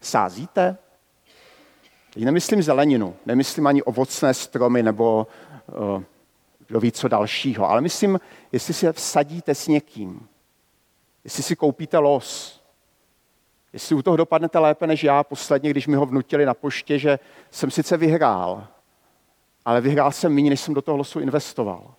[0.00, 0.76] Sázíte?
[2.14, 5.26] Teď nemyslím zeleninu, nemyslím ani ovocné stromy nebo
[5.66, 6.02] uh,
[6.66, 8.20] kdo ví co dalšího, ale myslím,
[8.52, 10.28] jestli si vsadíte s někým,
[11.24, 12.60] jestli si koupíte los,
[13.72, 17.18] jestli u toho dopadnete lépe než já posledně, když mi ho vnutili na poště, že
[17.50, 18.66] jsem sice vyhrál,
[19.64, 21.94] ale vyhrál jsem méně, než jsem do toho losu investoval.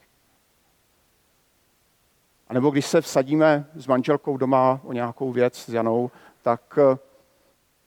[2.48, 6.12] A nebo když se vsadíme s manželkou doma o nějakou věc s Janou,
[6.42, 6.98] tak eh,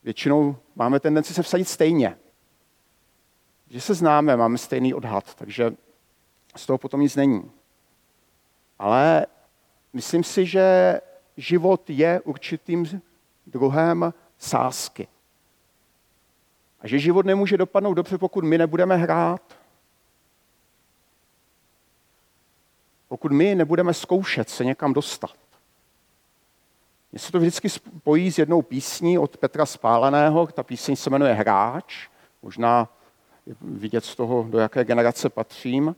[0.04, 2.18] většinou máme tendenci se vsadit stejně.
[3.70, 5.74] Že se známe, máme stejný odhad, takže
[6.56, 7.50] z toho potom nic není.
[8.78, 9.26] Ale
[9.92, 11.00] myslím si, že
[11.36, 13.02] život je určitým
[13.46, 15.08] druhem sásky.
[16.80, 19.58] A že život nemůže dopadnout dobře, pokud my nebudeme hrát.
[23.08, 25.43] Pokud my nebudeme zkoušet se někam dostat.
[27.14, 31.32] Mně se to vždycky spojí s jednou písní od Petra Spáleného, ta píseň se jmenuje
[31.32, 32.08] Hráč,
[32.42, 32.88] možná
[33.60, 35.96] vidět z toho, do jaké generace patřím.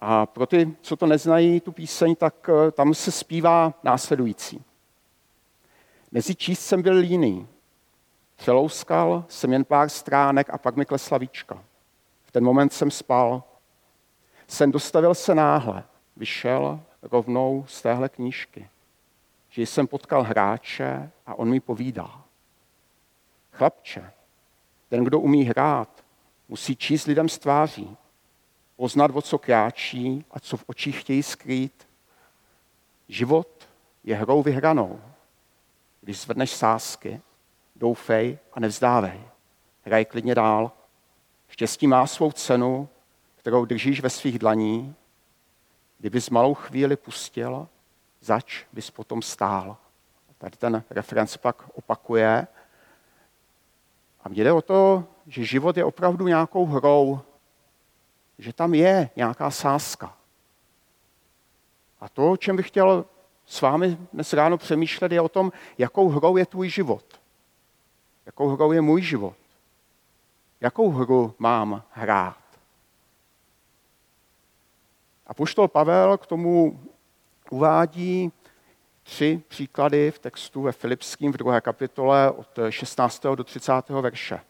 [0.00, 4.64] A pro ty, co to neznají, tu píseň, tak eh, tam se zpívá následující.
[6.12, 7.48] Mezi číst jsem byl líný.
[8.36, 11.64] Přelouskal jsem jen pár stránek a pak mi klesla víčka.
[12.24, 13.42] V ten moment jsem spal.
[14.48, 15.84] Sen dostavil se náhle.
[16.16, 18.68] Vyšel rovnou z téhle knížky.
[19.54, 22.24] Že jsem potkal hráče a on mi povídá.
[23.52, 24.12] Chlapče,
[24.88, 26.04] ten, kdo umí hrát,
[26.48, 27.96] musí číst lidem z tváří
[28.76, 31.88] poznat, o co kráčí a co v očích chtějí skrýt.
[33.08, 33.68] Život
[34.04, 35.00] je hrou vyhranou.
[36.00, 37.20] Když zvedneš sásky,
[37.76, 39.20] doufej a nevzdávej.
[39.82, 40.72] Hraj klidně dál.
[41.48, 42.88] Štěstí má svou cenu,
[43.36, 44.94] kterou držíš ve svých dlaní.
[45.98, 47.68] Kdybys malou chvíli pustil,
[48.24, 49.76] zač bys potom stál.
[50.38, 52.46] Tady ten referenc pak opakuje.
[54.24, 57.20] A mně jde o to, že život je opravdu nějakou hrou,
[58.38, 60.16] že tam je nějaká sázka.
[62.00, 63.04] A to, o čem bych chtěl
[63.46, 67.04] s vámi dnes ráno přemýšlet, je o tom, jakou hrou je tvůj život.
[68.26, 69.36] Jakou hrou je můj život.
[70.60, 72.38] Jakou hru mám hrát.
[75.26, 76.80] A poštol Pavel k tomu
[77.54, 78.32] uvádí
[79.02, 83.22] tři příklady v textu ve Filipském v druhé kapitole od 16.
[83.34, 83.72] do 30.
[83.88, 84.40] verše.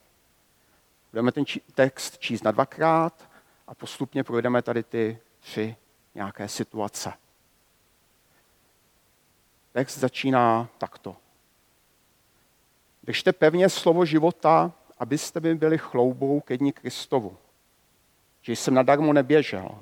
[1.13, 1.45] Budeme ten
[1.75, 3.29] text číst na dvakrát
[3.67, 5.77] a postupně projdeme tady ty tři
[6.15, 7.13] nějaké situace.
[9.73, 11.17] Text začíná takto.
[13.03, 17.37] Držte pevně slovo života, abyste by byli chloubou ke dní Kristovu.
[18.43, 19.79] Že jsem nadarmo neběžel,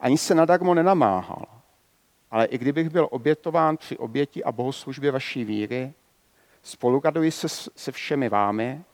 [0.00, 1.59] ani se nadarmo nenamáhal,
[2.30, 5.92] ale i kdybych byl obětován při oběti a bohoslužbě vaší víry,
[6.62, 8.84] spoluraduji se se všemi vámi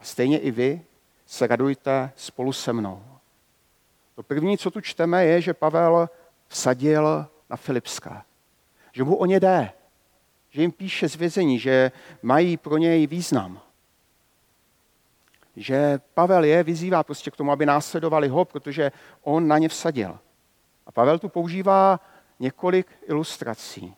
[0.00, 0.82] a stejně i vy
[1.26, 3.04] se radujte spolu se mnou.
[4.14, 6.08] To první, co tu čteme, je, že Pavel
[6.48, 8.24] vsadil na Filipská.
[8.92, 9.72] Že mu o ně jde.
[10.50, 11.92] Že jim píše z vězení, že
[12.22, 13.60] mají pro něj význam.
[15.56, 18.92] Že Pavel je vyzývá prostě k tomu, aby následovali ho, protože
[19.22, 20.18] on na ně vsadil.
[20.86, 22.00] A Pavel tu používá
[22.40, 23.94] několik ilustrací.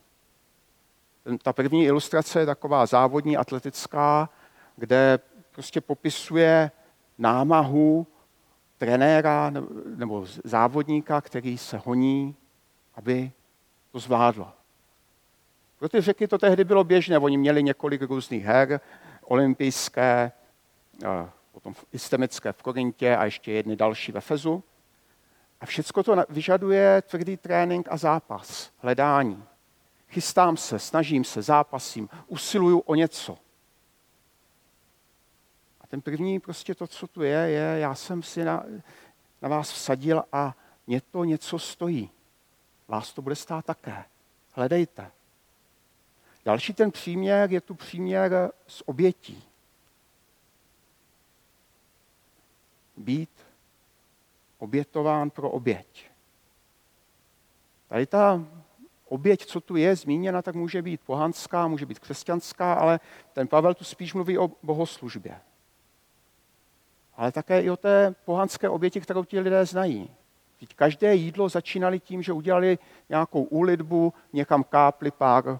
[1.42, 4.28] Ta první ilustrace je taková závodní, atletická,
[4.76, 5.18] kde
[5.52, 6.70] prostě popisuje
[7.18, 8.06] námahu
[8.78, 9.52] trenéra
[9.96, 12.36] nebo závodníka, který se honí,
[12.94, 13.32] aby
[13.92, 14.48] to zvládl.
[15.78, 17.18] Pro ty řeky to tehdy bylo běžné.
[17.18, 18.80] Oni měli několik různých her,
[19.22, 20.32] olympijské,
[21.52, 24.64] potom istemické v Korintě a ještě jedny další ve Fezu.
[25.60, 29.44] A všechno to vyžaduje tvrdý trénink a zápas, hledání.
[30.08, 33.38] Chystám se, snažím se, zápasím, usiluju o něco.
[35.80, 38.64] A ten první prostě to, co tu je, je, já jsem si na,
[39.42, 40.54] na vás vsadil a
[40.86, 42.10] mě to něco stojí.
[42.88, 44.04] Vás to bude stát také.
[44.52, 45.10] Hledejte.
[46.44, 49.44] Další ten příměr je tu příměr s obětí.
[52.96, 53.45] Být
[54.58, 56.10] obětován pro oběť.
[57.88, 58.44] Tady ta
[59.08, 63.00] oběť, co tu je zmíněna, tak může být pohanská, může být křesťanská, ale
[63.32, 65.40] ten Pavel tu spíš mluví o bohoslužbě
[67.16, 70.10] ale také i o té pohanské oběti, kterou ti lidé znají.
[70.60, 72.78] Teď každé jídlo začínali tím, že udělali
[73.08, 75.58] nějakou úlitbu, někam kápli pár e,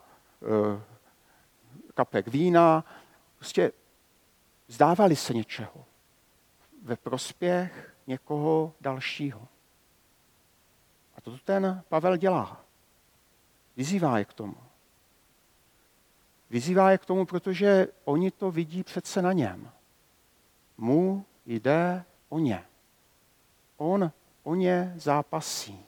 [1.94, 2.84] kapek vína,
[3.36, 3.72] prostě
[4.68, 5.84] zdávali se něčeho
[6.82, 9.48] ve prospěch někoho dalšího.
[11.16, 12.60] A to ten Pavel dělá.
[13.76, 14.56] Vyzývá je k tomu.
[16.50, 19.70] Vyzývá je k tomu, protože oni to vidí přece na něm.
[20.78, 22.64] Mu jde o ně.
[23.76, 24.12] On
[24.42, 25.86] o ně zápasí.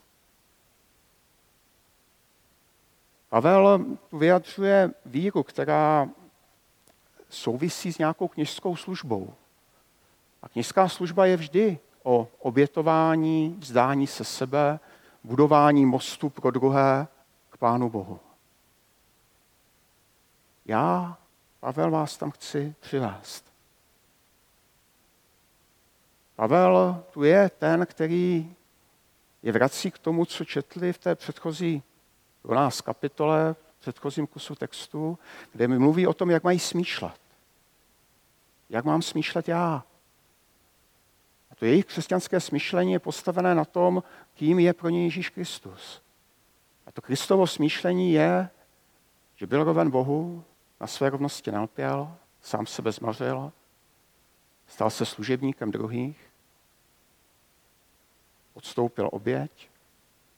[3.28, 6.08] Pavel tu vyjadřuje víru, která
[7.28, 9.34] souvisí s nějakou kněžskou službou.
[10.42, 14.80] A kněžská služba je vždy o obětování, vzdání se sebe,
[15.24, 17.06] budování mostu pro druhé
[17.50, 18.20] k Pánu Bohu.
[20.66, 21.18] Já,
[21.60, 23.52] Pavel, vás tam chci přivést.
[26.36, 28.54] Pavel tu je ten, který
[29.42, 31.82] je vrací k tomu, co četli v té předchozí
[32.42, 35.18] pro nás kapitole, v předchozím kusu textu,
[35.52, 37.20] kde mi mluví o tom, jak mají smýšlet.
[38.70, 39.84] Jak mám smýšlet já?
[41.58, 44.02] To jejich křesťanské smýšlení je postavené na tom,
[44.34, 46.02] kým je pro ně Ježíš Kristus.
[46.86, 48.48] A to Kristovo smýšlení je,
[49.36, 50.44] že byl roven Bohu,
[50.80, 53.52] na své rovnosti nalpěl, sám sebe zmařil,
[54.66, 56.30] stal se služebníkem druhých,
[58.54, 59.68] odstoupil oběť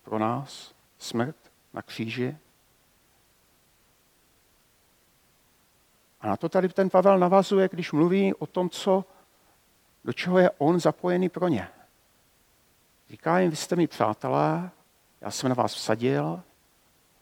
[0.03, 1.37] pro nás, smrt
[1.73, 2.37] na kříži.
[6.21, 9.05] A na to tady ten Pavel navazuje, když mluví o tom, co,
[10.05, 11.69] do čeho je on zapojený pro ně.
[13.11, 14.71] Říká jim, vy jste mi přátelé,
[15.21, 16.43] já jsem na vás vsadil,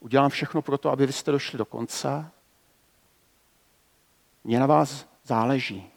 [0.01, 2.31] udělám všechno pro to, aby vy jste došli do konce.
[4.45, 5.91] Mně na vás záleží.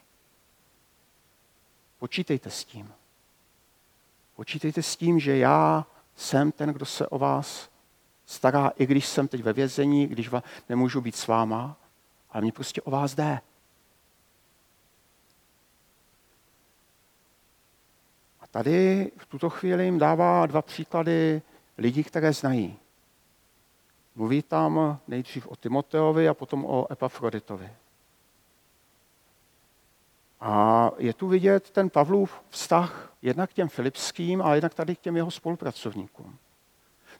[2.00, 2.94] Počítejte s tím.
[4.36, 5.86] Počítejte s tím, že já
[6.16, 7.70] jsem ten, kdo se o vás
[8.26, 10.30] stará, i když jsem teď ve vězení, když
[10.70, 11.78] nemůžu být s váma,
[12.30, 13.42] ale mě prostě o vás jde.
[18.52, 21.42] Tady v tuto chvíli jim dává dva příklady
[21.78, 22.78] lidí, které znají.
[24.16, 27.70] Mluví tam nejdřív o Timoteovi a potom o Epafroditovi.
[30.42, 35.00] A je tu vidět ten Pavlův vztah jednak k těm filipským, ale jednak tady k
[35.00, 36.38] těm jeho spolupracovníkům.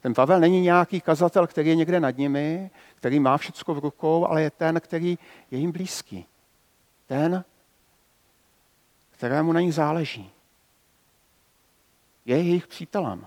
[0.00, 4.26] Ten Pavel není nějaký kazatel, který je někde nad nimi, který má všecko v rukou,
[4.26, 5.18] ale je ten, který
[5.50, 6.26] je jim blízký.
[7.06, 7.44] Ten,
[9.10, 10.30] kterému na nich záleží.
[12.24, 13.26] Je jejich přítelem.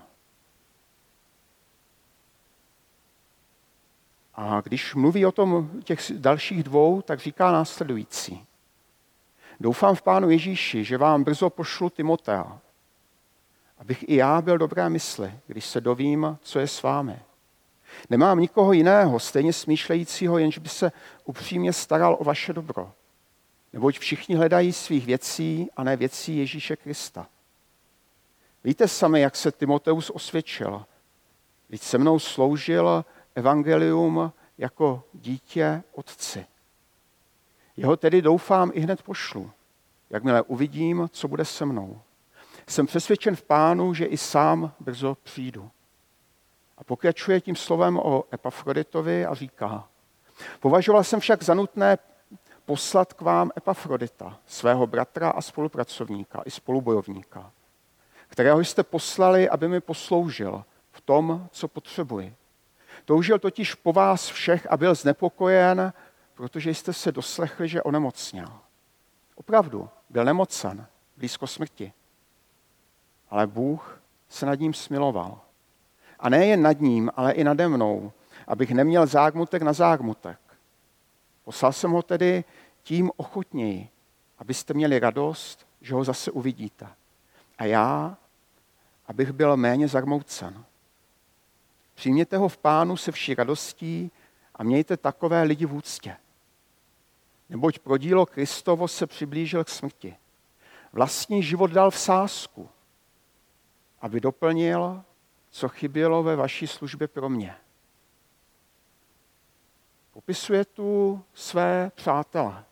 [4.34, 8.46] A když mluví o tom těch dalších dvou, tak říká následující.
[9.60, 12.60] Doufám v Pánu Ježíši, že vám brzo pošlu Timotea,
[13.78, 17.18] abych i já byl dobré mysli, když se dovím, co je s vámi.
[18.10, 20.92] Nemám nikoho jiného, stejně smýšlejícího, jenž by se
[21.24, 22.92] upřímně staral o vaše dobro.
[23.72, 27.26] Neboť všichni hledají svých věcí a ne věcí Ježíše Krista.
[28.66, 30.84] Víte sami, jak se Timoteus osvědčil.
[31.68, 33.04] Když se mnou sloužil
[33.34, 36.46] evangelium jako dítě otci.
[37.76, 39.50] Jeho tedy doufám i hned pošlu,
[40.10, 42.00] jakmile uvidím, co bude se mnou.
[42.68, 45.70] Jsem přesvědčen v pánu, že i sám brzo přijdu.
[46.78, 49.88] A pokračuje tím slovem o Epafroditovi a říká,
[50.60, 51.98] považoval jsem však za nutné
[52.64, 57.52] poslat k vám Epafrodita, svého bratra a spolupracovníka i spolubojovníka,
[58.28, 62.34] kterého jste poslali, aby mi posloužil v tom, co potřebuji.
[63.04, 65.92] Toužil totiž po vás všech a byl znepokojen,
[66.34, 68.52] protože jste se doslechli, že onemocněl.
[69.34, 71.92] Opravdu, byl nemocen, blízko smrti.
[73.30, 75.40] Ale Bůh se nad ním smiloval.
[76.18, 78.12] A ne jen nad ním, ale i nade mnou,
[78.46, 80.38] abych neměl zágmutek na zágmutek.
[81.44, 82.44] Poslal jsem ho tedy
[82.82, 83.88] tím ochotněji,
[84.38, 86.86] abyste měli radost, že ho zase uvidíte.
[87.58, 88.16] A já,
[89.06, 90.64] abych byl méně zarmoucen.
[91.94, 94.10] Přijměte ho v pánu se vší radostí
[94.54, 96.16] a mějte takové lidi v úctě.
[97.48, 100.16] Neboť pro dílo Kristovo se přiblížil k smrti.
[100.92, 102.68] Vlastní život dal v sásku,
[104.00, 105.02] aby doplnil,
[105.50, 107.56] co chybělo ve vaší službě pro mě.
[110.12, 112.64] Popisuje tu své přátele.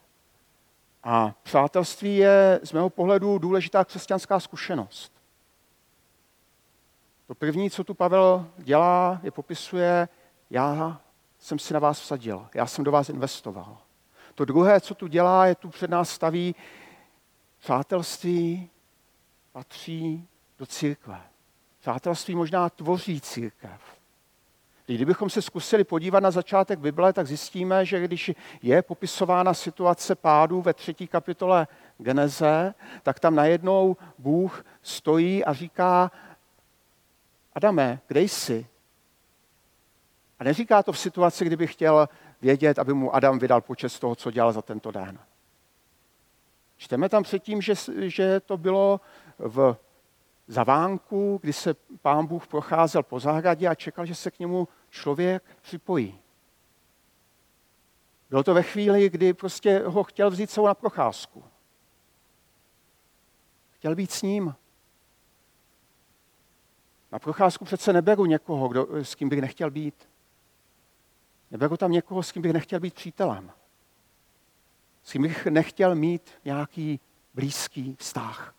[1.05, 5.13] A přátelství je z mého pohledu důležitá křesťanská zkušenost.
[7.27, 10.09] To první, co tu Pavel dělá, je popisuje,
[10.51, 11.01] já
[11.39, 13.79] jsem si na vás vsadil, já jsem do vás investoval.
[14.35, 16.55] To druhé, co tu dělá, je tu před nás staví
[17.59, 18.71] přátelství
[19.53, 21.21] patří do církve.
[21.81, 23.81] Přátelství možná tvoří církev.
[24.87, 30.63] Kdybychom se zkusili podívat na začátek Bible, tak zjistíme, že když je popisována situace pádu
[30.63, 31.67] ve třetí kapitole
[31.99, 36.11] Geneze, tak tam najednou Bůh stojí a říká,
[37.55, 38.67] Adame, kde jsi?
[40.39, 42.09] A neříká to v situaci, kdyby chtěl
[42.43, 45.19] vědět, aby mu Adam vydal počest toho, co dělal za tento den.
[46.77, 49.01] Čteme tam předtím, že, že to bylo
[49.39, 49.77] v
[50.47, 55.43] zavánku, kdy se pán Bůh procházel po zahradě a čekal, že se k němu člověk
[55.63, 56.19] připojí.
[58.31, 61.45] Bylo to ve chvíli, kdy prostě ho chtěl vzít celou na procházku.
[63.73, 64.55] Chtěl být s ním.
[67.13, 70.09] Na procházku přece neberu někoho, kdo, s kým bych nechtěl být.
[71.51, 73.53] Neberu tam někoho, s kým bych nechtěl být přítelem.
[75.05, 77.01] S kým bych nechtěl mít nějaký
[77.35, 78.55] blízký vztah.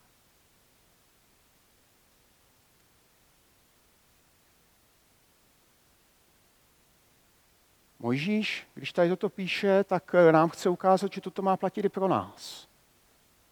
[8.06, 12.08] Mojžíš, když tady toto píše, tak nám chce ukázat, že toto má platit i pro
[12.08, 12.68] nás.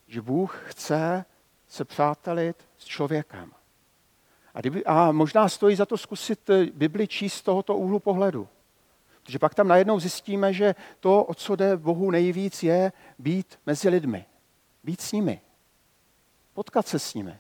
[0.08, 1.26] Že Bůh chce
[1.68, 3.52] se přátelit s člověkem.
[4.54, 8.48] A, kdyby, a možná stojí za to zkusit eh, Bibli číst z tohoto úhlu pohledu.
[9.24, 13.90] Protože pak tam najednou zjistíme, že to, o co jde Bohu nejvíc, je být mezi
[13.90, 14.26] lidmi.
[14.84, 15.42] Být s nimi.
[16.54, 17.38] Potkat se s nimi.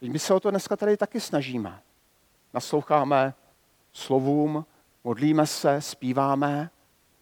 [0.00, 1.82] Teď my se o to dneska tady taky snažíme.
[2.54, 3.34] Nasloucháme
[3.92, 4.64] slovům,
[5.04, 6.70] modlíme se, zpíváme,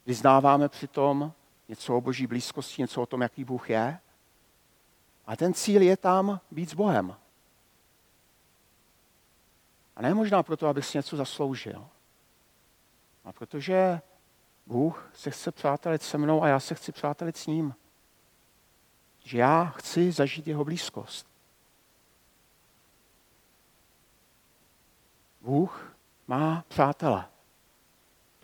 [0.07, 1.33] vyznáváme přitom
[1.69, 3.99] něco o boží blízkosti, něco o tom, jaký Bůh je.
[5.27, 7.17] A ten cíl je tam být s Bohem.
[9.97, 11.89] A ne možná proto, abych si něco zasloužil.
[13.25, 14.01] A protože
[14.67, 17.75] Bůh se chce přátelit se mnou a já se chci přátelit s ním.
[19.25, 21.27] Že já chci zažít jeho blízkost.
[25.41, 27.29] Bůh má přátele.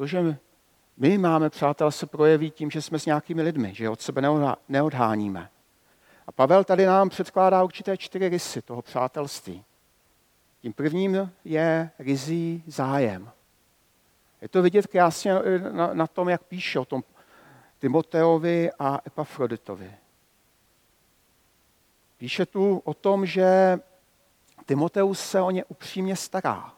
[0.02, 0.36] To, že
[0.96, 4.22] my máme přátel, se projeví tím, že jsme s nějakými lidmi, že od sebe
[4.68, 5.50] neodháníme.
[6.26, 9.64] A Pavel tady nám předkládá určité čtyři rysy toho přátelství.
[10.60, 13.30] Tím prvním je rizí zájem.
[14.40, 15.34] Je to vidět krásně
[15.72, 17.02] na, na tom, jak píše o tom
[17.78, 19.94] Timoteovi a Epafroditovi.
[22.18, 23.78] Píše tu o tom, že
[24.66, 26.72] Timoteus se o ně upřímně stará,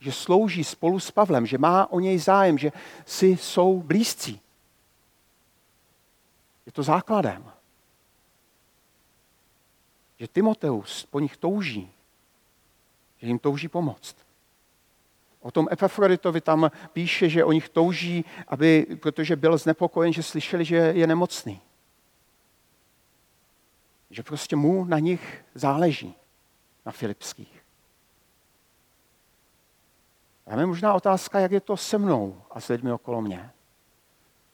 [0.00, 2.72] že slouží spolu s Pavlem, že má o něj zájem, že
[3.06, 4.40] si jsou blízcí.
[6.66, 7.52] Je to základem.
[10.18, 11.92] Že Timoteus po nich touží,
[13.18, 14.16] že jim touží pomoct.
[15.40, 20.64] O tom Epafroditovi tam píše, že o nich touží, aby, protože byl znepokojen, že slyšeli,
[20.64, 21.60] že je nemocný.
[24.10, 26.14] Že prostě mu na nich záleží,
[26.86, 27.59] na Filipských.
[30.50, 33.50] A je možná otázka, jak je to se mnou a s lidmi okolo mě.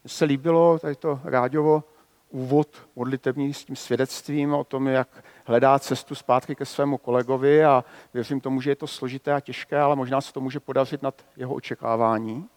[0.05, 1.85] Mně se líbilo tady to ráďovo
[2.31, 7.85] úvod modlitevní s tím svědectvím o tom, jak hledá cestu zpátky ke svému kolegovi a
[8.15, 11.25] věřím tomu, že je to složité a těžké, ale možná se to může podařit nad
[11.37, 12.49] jeho očekávání.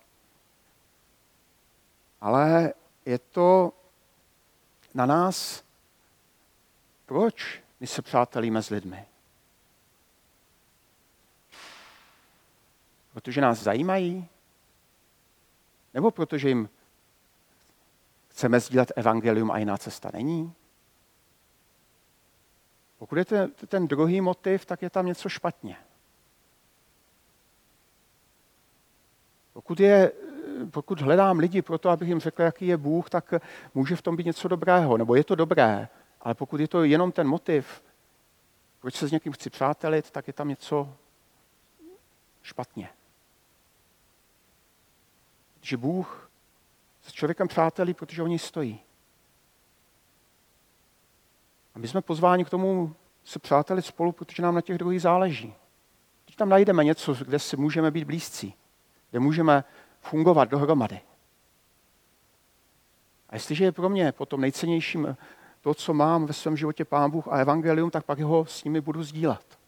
[2.21, 2.73] Ale
[3.05, 3.71] je to
[4.93, 5.63] na nás,
[7.05, 9.05] proč my se přátelíme s lidmi.
[13.13, 14.27] Protože nás zajímají?
[15.93, 16.69] Nebo protože jim
[18.27, 20.53] chceme sdílet evangelium a jiná cesta není?
[22.97, 25.77] Pokud je ten, ten druhý motiv, tak je tam něco špatně.
[29.53, 30.11] Pokud, je,
[30.71, 33.33] pokud hledám lidi pro to, abych jim řekl, jaký je Bůh, tak
[33.73, 35.87] může v tom být něco dobrého, nebo je to dobré,
[36.21, 37.83] ale pokud je to jenom ten motiv,
[38.79, 40.93] proč se s někým chci přátelit, tak je tam něco
[42.43, 42.89] špatně.
[45.61, 46.29] Že Bůh
[47.01, 48.79] s člověkem přátelí, protože oni stojí.
[51.75, 55.53] A my jsme pozváni k tomu se přátelit spolu, protože nám na těch druhých záleží.
[56.25, 58.53] Teď tam najdeme něco, kde si můžeme být blízcí,
[59.09, 59.63] kde můžeme
[60.01, 61.01] fungovat dohromady.
[63.29, 65.17] A jestliže je pro mě potom nejcennějším
[65.61, 68.81] to, co mám ve svém životě Pán Bůh a Evangelium, tak pak ho s nimi
[68.81, 69.59] budu sdílet.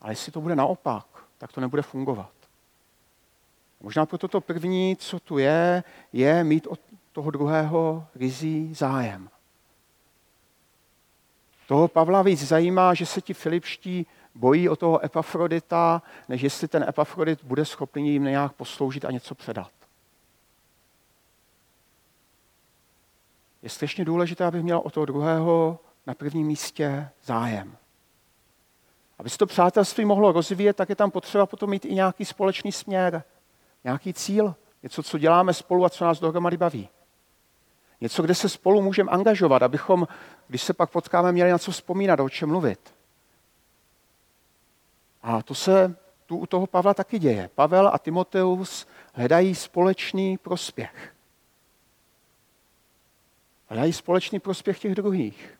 [0.00, 1.06] Ale jestli to bude naopak,
[1.42, 2.32] tak to nebude fungovat.
[3.80, 6.80] Možná proto to první, co tu je, je mít od
[7.12, 9.30] toho druhého rizí zájem.
[11.66, 16.84] Toho Pavla víc zajímá, že se ti filipští bojí o toho Epafrodita, než jestli ten
[16.88, 19.72] Epafrodit bude schopný jim nějak posloužit a něco předat.
[23.62, 27.76] Je strašně důležité, abych měl o toho druhého na prvním místě zájem.
[29.22, 32.72] Aby se to přátelství mohlo rozvíjet, tak je tam potřeba potom mít i nějaký společný
[32.72, 33.22] směr,
[33.84, 36.88] nějaký cíl, něco, co děláme spolu a co nás dohromady baví.
[38.00, 40.08] Něco, kde se spolu můžeme angažovat, abychom,
[40.48, 42.94] když se pak potkáme, měli na co vzpomínat, o čem mluvit.
[45.22, 47.50] A to se tu u toho Pavla taky děje.
[47.54, 51.14] Pavel a Timoteus hledají společný prospěch.
[53.66, 55.58] Hledají společný prospěch těch druhých.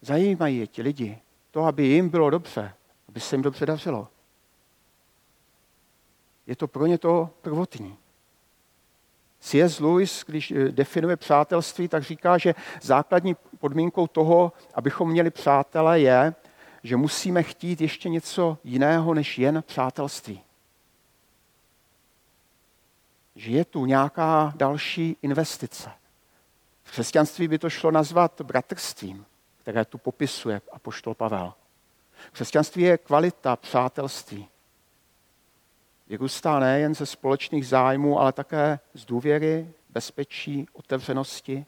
[0.00, 1.22] Zajímají je ti lidi.
[1.52, 2.74] To, aby jim bylo dobře,
[3.08, 4.08] aby se jim dobře dařilo.
[6.46, 7.96] Je to pro ně to prvotní.
[9.40, 9.80] C.S.
[9.80, 16.34] Lewis, když eh, definuje přátelství, tak říká, že základní podmínkou toho, abychom měli přátele, je,
[16.82, 20.42] že musíme chtít ještě něco jiného než jen přátelství.
[23.36, 25.90] Že je tu nějaká další investice.
[26.84, 29.26] V křesťanství by to šlo nazvat bratrstvím,
[29.62, 31.54] které tu popisuje apoštol Pavel.
[32.32, 34.48] Křesťanství je kvalita přátelství.
[36.06, 41.66] Vyrůstá nejen ze společných zájmů, ale také z důvěry, bezpečí, otevřenosti.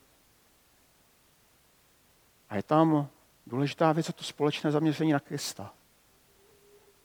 [2.49, 3.09] A je tam
[3.47, 5.75] důležitá věc, a to společné zaměření na Krista.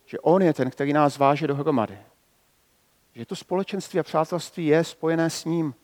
[0.05, 1.97] Že On je ten, který nás váže dohromady.
[3.15, 5.75] Že to společenství a přátelství je spojené s ním.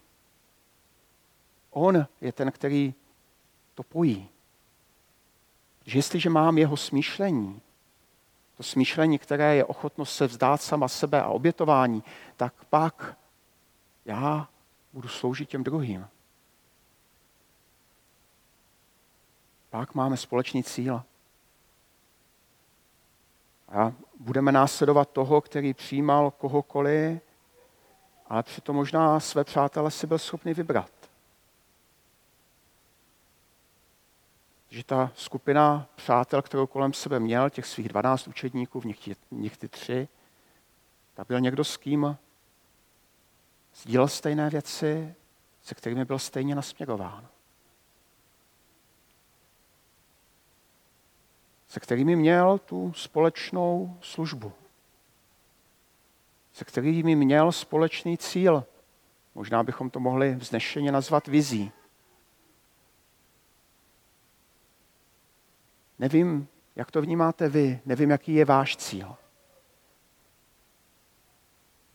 [1.71, 2.93] On je ten, který
[3.73, 4.29] to pojí.
[5.85, 7.61] Že jestliže mám jeho smýšlení,
[8.57, 12.03] to smýšlení, které je ochotno se vzdát sama sebe a obětování,
[12.37, 13.17] tak pak
[14.05, 14.47] já
[14.93, 16.07] budu sloužit těm druhým.
[19.69, 21.03] Pak máme společný cíl.
[23.69, 27.21] A budeme následovat toho, který přijímal kohokoliv,
[28.27, 31.04] ale přitom možná své přátele si byl schopný vybrat.
[34.69, 38.85] Že ta skupina přátel, kterou kolem sebe měl, těch svých 12 učedníků, v
[39.31, 40.07] nich, ty tři,
[41.13, 42.17] tak byl někdo s kým
[43.75, 45.15] sdílel stejné věci,
[45.61, 47.27] se kterými byl stejně nasměrován.
[51.75, 54.53] se kterými měl tu společnou službu,
[56.53, 58.65] se kterými měl společný cíl.
[59.35, 61.71] Možná bychom to mohli vznešeně nazvat vizí.
[65.99, 69.15] Nevím, jak to vnímáte vy, nevím, jaký je váš cíl.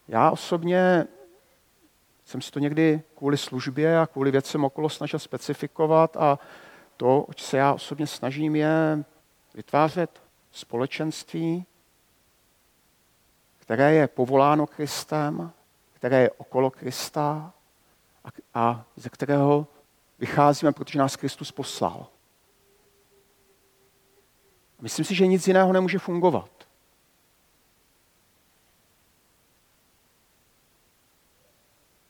[0.09, 1.07] Já osobně
[2.25, 6.39] jsem si to někdy kvůli službě a kvůli věcem okolo snažil specifikovat a
[6.97, 9.05] to, oč se já osobně snažím, je
[9.55, 11.67] vytvářet společenství,
[13.59, 15.53] které je povoláno Kristem,
[15.93, 17.53] které je okolo Krista
[18.25, 19.67] a, a ze kterého
[20.19, 22.07] vycházíme, protože nás Kristus poslal.
[24.81, 26.51] Myslím si, že nic jiného nemůže fungovat.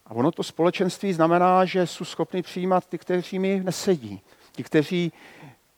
[0.06, 4.20] A ono to společenství znamená, že jsou schopni přijímat ty, kteří mi nesedí.
[4.52, 5.12] Ti, kteří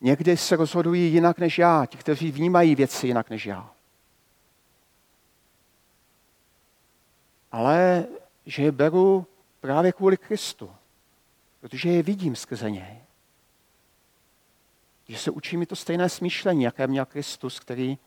[0.01, 3.71] někdy se rozhodují jinak než já, ti, kteří vnímají věci jinak než já.
[7.53, 8.07] Ale
[8.47, 9.27] že je beru
[9.61, 10.71] právě kvůli Kristu,
[11.61, 13.03] protože je vidím skrze něj.
[15.09, 17.99] Že se učí mi to stejné smýšlení, jaké měl Kristus, který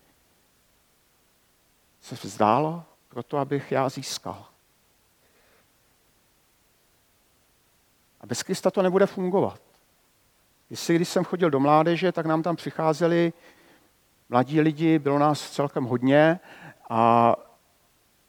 [2.01, 4.45] se vzdál proto, abych já získal.
[8.21, 9.61] A bez Krista to nebude fungovat.
[10.69, 13.33] Jestli když jsem chodil do mládeže, tak nám tam přicházeli
[14.29, 16.39] mladí lidi, bylo nás celkem hodně,
[16.89, 17.35] a,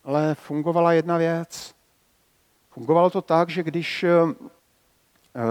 [0.04, 1.74] ale fungovala jedna věc.
[2.70, 4.04] Fungovalo to tak, že když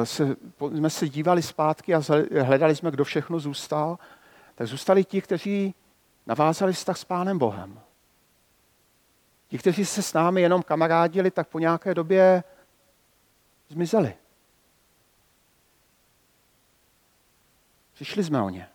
[0.04, 0.36] se,
[0.76, 2.02] jsme se dívali zpátky a
[2.42, 4.00] hledali jsme, kdo všechno zůstal,
[4.56, 5.76] tak zůstali ti, kteří
[6.26, 7.80] navázali vztah s Pánem Bohem.
[9.48, 12.44] Ti, kteří se s námi jenom kamarádili, tak po nějaké době
[13.70, 14.14] zmizeli.
[17.94, 18.70] Přišli jsme o ně.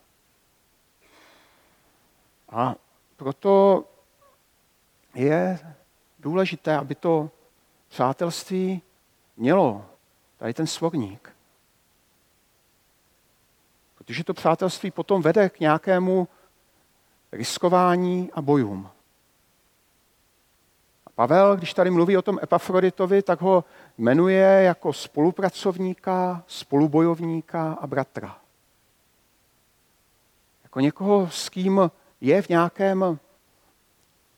[2.49, 2.75] A
[3.17, 3.85] proto
[5.15, 5.59] je
[6.19, 7.31] důležité, aby to
[7.89, 8.83] přátelství
[9.37, 9.90] mělo
[10.41, 11.37] tady ten svorník.
[13.95, 16.29] Protože to přátelství potom vede k nějakému
[17.33, 18.91] riskování a bojům.
[21.07, 23.65] A Pavel, když tady mluví o tom Epafroditovi, tak ho
[23.99, 28.39] jmenuje jako spolupracovníka, spolubojovníka a bratra.
[30.63, 33.19] Jako někoho, s kým je v nějakém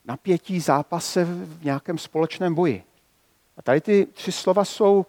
[0.05, 2.85] napětí, zápase, v nějakém společném boji.
[3.57, 5.07] A tady ty tři slova jsou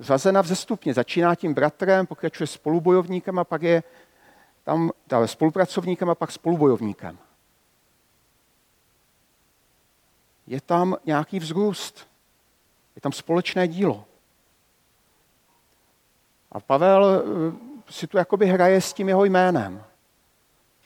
[0.00, 0.94] řazena vzestupně.
[0.94, 3.82] Začíná tím bratrem, pokračuje spolubojovníkem a pak je
[4.64, 7.18] tam dále spolupracovníkem a pak spolubojovníkem.
[10.46, 12.08] Je tam nějaký vzrůst.
[12.94, 14.04] Je tam společné dílo.
[16.52, 17.22] A Pavel eh,
[17.90, 19.84] si tu jakoby hraje s tím jeho jménem.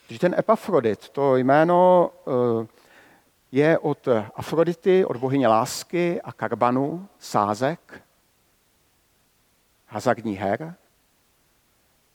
[0.08, 2.10] Že ten Epafrodit, to jméno,
[2.62, 2.66] eh,
[3.52, 8.02] je od Afrodity, od bohyně lásky a Karbanu, sázek,
[9.90, 10.74] hazardní her.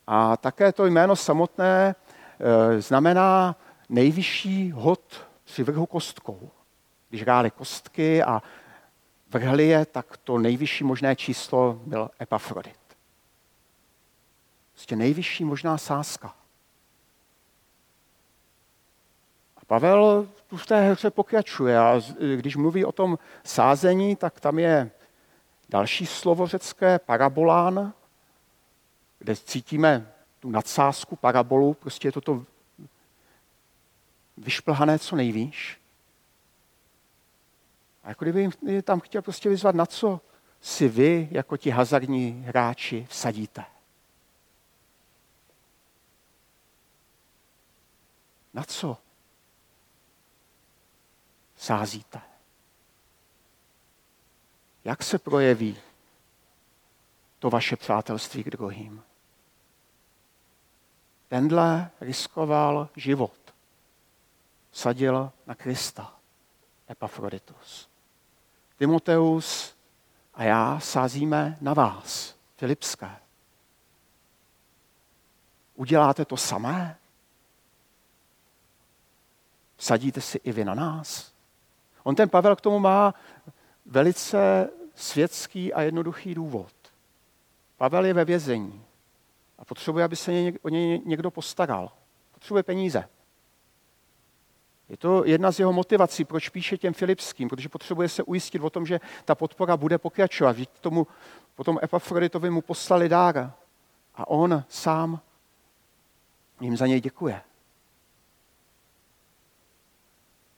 [0.07, 1.95] A také to jméno samotné
[2.39, 3.55] e, znamená
[3.89, 6.51] nejvyšší hod při vrhu kostkou.
[7.09, 8.43] Když hráli kostky a
[9.29, 12.79] vrhli je, tak to nejvyšší možné číslo byl Epafrodit.
[14.71, 16.35] Prostě nejvyšší možná sázka.
[19.57, 22.01] A Pavel tu v té hře pokračuje a
[22.35, 24.91] když mluví o tom sázení, tak tam je
[25.69, 27.93] další slovo řecké, parabolán,
[29.19, 32.45] kde cítíme tu nadsázku, parabolu, prostě je to to
[34.37, 35.81] vyšplhané co nejvýš.
[38.03, 40.21] A jako kdyby jim tam chtěl prostě vyzvat, na co
[40.61, 43.65] si vy, jako ti hazardní hráči, vsadíte.
[48.53, 48.97] Na co
[51.55, 52.34] sázíte?
[54.85, 55.77] Jak se projeví
[57.39, 59.03] to vaše přátelství k druhým?
[61.27, 63.53] Tenhle riskoval život.
[64.71, 66.13] Sadil na Krista.
[66.89, 67.89] Epafroditus.
[68.77, 69.75] Timoteus
[70.33, 73.15] a já sázíme na vás, Filipské.
[75.75, 76.97] Uděláte to samé?
[79.77, 81.31] Sadíte si i vy na nás?
[82.03, 83.13] On ten Pavel k tomu má
[83.85, 86.73] velice světský a jednoduchý důvod.
[87.77, 88.85] Pavel je ve vězení
[89.59, 91.91] a potřebuje, aby se o něj někdo postaral.
[92.31, 93.09] Potřebuje peníze.
[94.89, 98.69] Je to jedna z jeho motivací, proč píše těm Filipským, protože potřebuje se ujistit o
[98.69, 100.57] tom, že ta podpora bude pokračovat.
[100.57, 101.07] Že tomu,
[101.55, 103.53] potom Epafroditovi mu poslali dára
[104.15, 105.19] a on sám
[106.61, 107.41] jim za něj děkuje.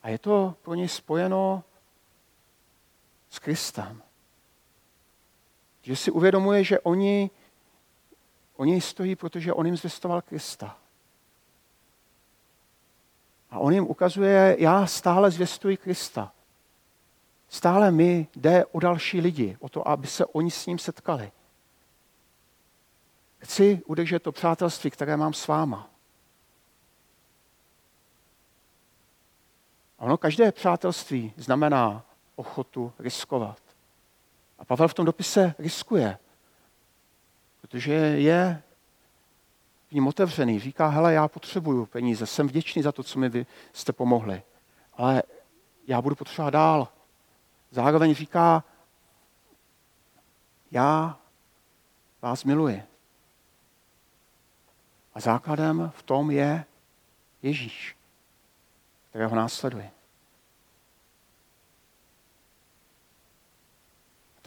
[0.03, 1.63] A je to pro něj spojeno
[3.29, 4.03] s Kristem.
[5.81, 7.29] Že si uvědomuje, že oni,
[8.55, 10.77] oni stojí, protože on jim zvěstoval Krista.
[13.49, 16.31] A on jim ukazuje, já stále zvěstuji Krista.
[17.49, 21.31] Stále mi jde o další lidi, o to, aby se oni s ním setkali.
[23.39, 25.89] Chci udržet to přátelství, které mám s váma.
[29.99, 32.05] A ono každé přátelství znamená
[32.37, 33.61] ochotu riskovat.
[34.59, 36.17] A Pavel v tom dopise riskuje,
[37.61, 38.63] protože je
[39.89, 40.59] k ním otevřený.
[40.59, 44.43] Říká, hele, já potřebuju peníze, jsem vděčný za to, co mi vy jste pomohli,
[44.93, 45.23] ale
[45.87, 46.87] já budu potřebovat dál.
[47.71, 48.63] Zároveň říká,
[50.71, 51.19] já
[52.21, 52.83] vás miluji.
[55.13, 56.65] A základem v tom je
[57.41, 57.97] Ježíš,
[59.09, 59.91] kterého následuje.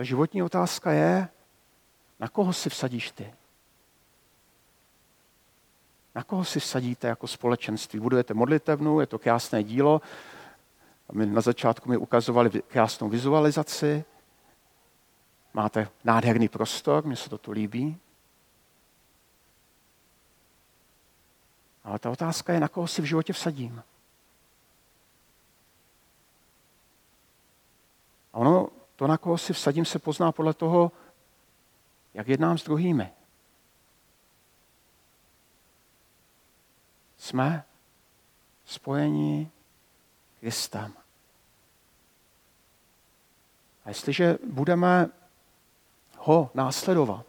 [0.01, 1.29] Ta životní otázka je,
[2.21, 3.35] na koho si vsadíš ty?
[6.15, 8.01] Na koho si vsadíte jako společenství?
[8.01, 10.01] Budujete modlitevnu, je to krásné dílo.
[11.13, 14.05] My na začátku mi ukazovali krásnou vizualizaci.
[15.55, 17.99] Máte nádherný prostor, mně se to tu líbí.
[21.85, 23.83] Ale ta otázka je, na koho si v životě vsadím.
[28.33, 30.93] A ono, to, na koho si vsadím, se pozná podle toho,
[32.15, 33.11] jak jednám s druhými.
[37.19, 37.65] Jsme
[38.65, 39.51] spojení
[40.41, 40.93] Kristem.
[43.85, 45.11] A jestliže budeme
[46.19, 47.27] ho následovat,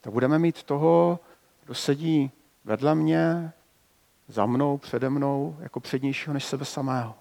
[0.00, 1.20] tak budeme mít toho,
[1.64, 2.30] kdo sedí
[2.64, 3.52] vedle mě,
[4.28, 7.14] za mnou, přede mnou, jako přednějšího než sebe samého.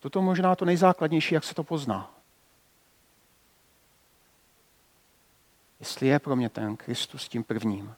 [0.00, 2.10] Je toto možná to nejzákladnější, jak se to pozná.
[5.80, 7.94] Jestli je pro mě ten Kristus tím prvním.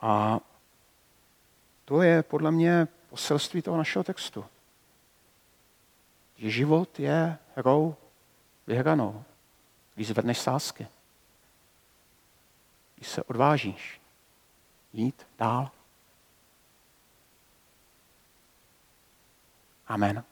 [0.00, 0.40] A
[1.84, 4.46] to je podle mě poselství toho našeho textu.
[6.36, 7.96] Že život je hrou
[8.66, 9.24] vyhranou,
[9.94, 10.88] když zvedneš sásky.
[12.94, 14.00] Když se odvážíš
[14.92, 15.75] jít dál.
[19.88, 20.24] Amen.